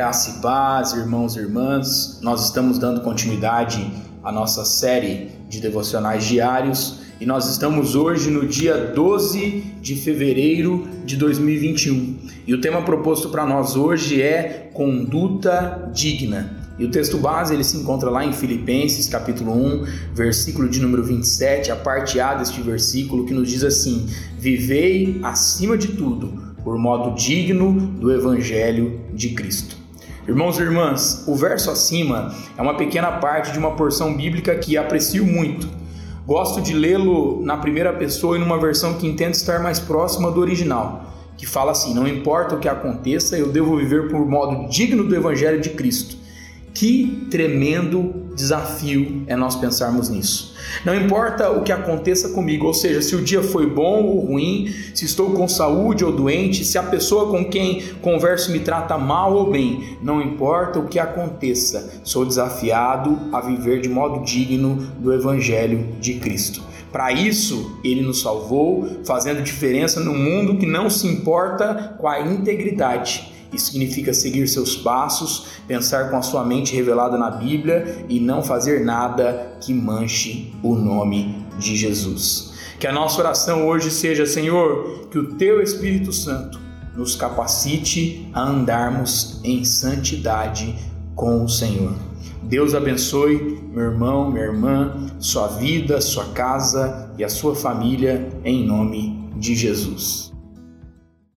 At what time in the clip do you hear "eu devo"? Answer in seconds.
43.36-43.76